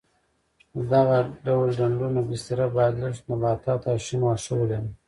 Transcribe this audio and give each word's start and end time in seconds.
د 0.75 0.77
دغه 0.93 1.17
ډول 1.45 1.69
ډنډونو 1.79 2.19
بستره 2.29 2.65
باید 2.75 2.93
لږ 3.03 3.15
نباتات 3.29 3.81
او 3.91 3.97
شین 4.05 4.21
واښه 4.23 4.53
ولري. 4.57 4.89